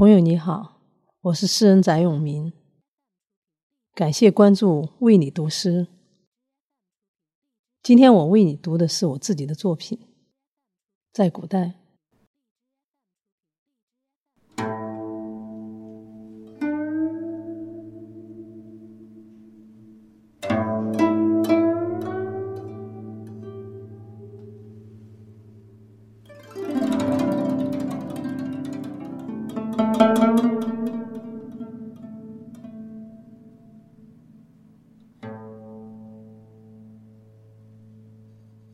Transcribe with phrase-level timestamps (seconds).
[0.00, 0.80] 朋友你好，
[1.20, 2.54] 我是诗人翟永明，
[3.94, 5.88] 感谢关注为你读诗。
[7.82, 9.98] 今天我为你读的是我自己的作品，
[11.12, 11.79] 在古代。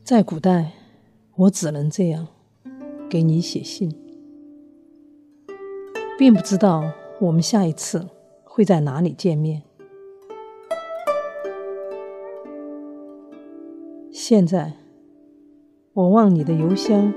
[0.07, 0.71] 在古代，
[1.35, 2.29] 我只能这样
[3.09, 3.93] 给你写信，
[6.17, 8.07] 并不知道我们下一次
[8.45, 9.63] 会在哪里见面。
[14.09, 14.75] 现在，
[15.91, 17.13] 我望你的邮箱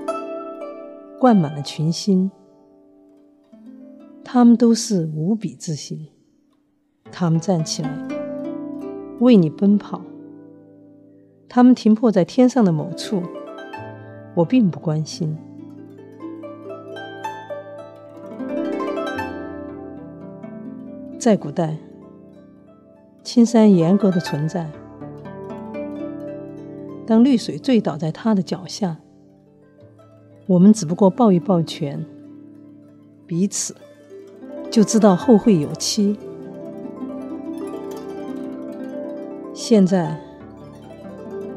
[1.20, 2.28] 灌满了群星，
[4.24, 6.08] 他们都是无比自信，
[7.12, 8.08] 他们站起来
[9.20, 10.02] 为你奔跑。
[11.52, 13.24] 他们停泊在天上的某处，
[14.36, 15.36] 我并不关心。
[21.18, 21.76] 在古代，
[23.24, 24.70] 青山严格的存在。
[27.04, 28.98] 当绿水醉倒在他的脚下，
[30.46, 32.06] 我们只不过抱一抱拳，
[33.26, 33.74] 彼此
[34.70, 36.16] 就知道后会有期。
[39.52, 40.29] 现在。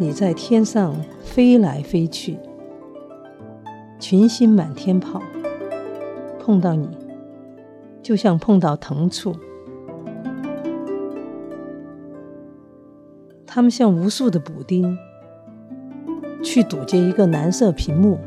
[0.03, 2.37] 你在天上飞来飞去，
[4.01, 5.21] 群星满天跑，
[6.41, 6.89] 碰到你，
[8.01, 9.33] 就像碰到藤簇。
[13.45, 14.97] 他们像无数的补丁，
[16.43, 18.19] 去堵截一个蓝色屏幕。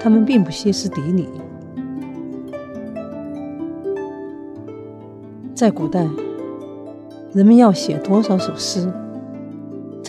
[0.00, 1.28] 他们并不歇斯底里。
[5.54, 6.08] 在古代，
[7.34, 8.90] 人们要写多少首诗？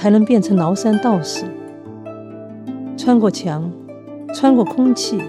[0.06, 1.46] 才能变成崂山道士，
[2.96, 3.72] 穿过墙，
[4.36, 5.20] 穿过空气，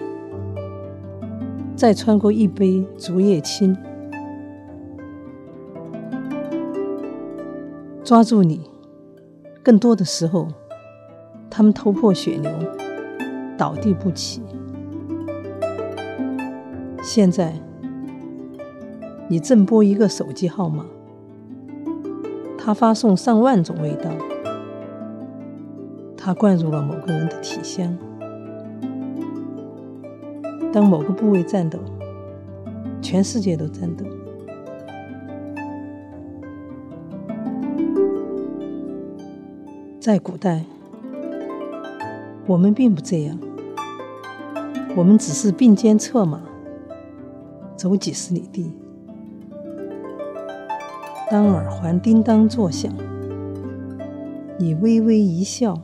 [1.74, 3.74] 再穿过一杯竹叶青，
[8.04, 8.68] 抓住你。
[9.62, 10.46] 更多的时候，
[11.48, 12.52] 他们头破血流，
[13.56, 14.42] 倒地不起。
[17.02, 17.54] 现在，
[19.28, 20.84] 你正拨一个手机号码，
[22.58, 24.10] 他发送上万种味道。
[26.26, 27.96] 它灌入了某个人的体香。
[30.72, 31.78] 当某个部位颤抖，
[33.00, 34.04] 全世界都颤抖。
[40.00, 40.64] 在古代，
[42.44, 43.38] 我们并不这样，
[44.96, 46.42] 我们只是并肩策马，
[47.76, 48.72] 走几十里地。
[51.30, 52.92] 当耳环叮当作响，
[54.58, 55.80] 你微微一笑。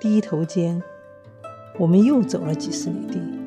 [0.00, 0.80] 低头间，
[1.76, 3.37] 我们又走了几十里地。